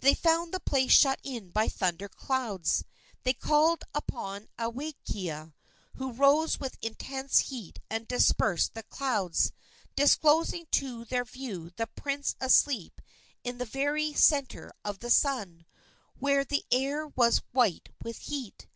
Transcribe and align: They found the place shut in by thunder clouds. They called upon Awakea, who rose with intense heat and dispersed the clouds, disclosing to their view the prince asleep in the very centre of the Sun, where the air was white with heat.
They 0.00 0.12
found 0.12 0.52
the 0.52 0.58
place 0.58 0.90
shut 0.90 1.20
in 1.22 1.50
by 1.52 1.68
thunder 1.68 2.08
clouds. 2.08 2.82
They 3.22 3.32
called 3.32 3.84
upon 3.94 4.48
Awakea, 4.58 5.54
who 5.94 6.10
rose 6.10 6.58
with 6.58 6.76
intense 6.82 7.38
heat 7.38 7.78
and 7.88 8.08
dispersed 8.08 8.74
the 8.74 8.82
clouds, 8.82 9.52
disclosing 9.94 10.66
to 10.72 11.04
their 11.04 11.24
view 11.24 11.70
the 11.76 11.86
prince 11.86 12.34
asleep 12.40 13.00
in 13.44 13.58
the 13.58 13.64
very 13.66 14.12
centre 14.12 14.72
of 14.84 14.98
the 14.98 15.10
Sun, 15.10 15.64
where 16.18 16.42
the 16.44 16.64
air 16.72 17.06
was 17.06 17.42
white 17.52 17.88
with 18.02 18.18
heat. 18.18 18.66